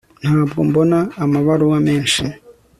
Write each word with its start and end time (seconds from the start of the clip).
ntabwo 0.21 0.59
mbona 0.69 0.97
amabaruwa 1.23 1.77
menshi 1.87 2.23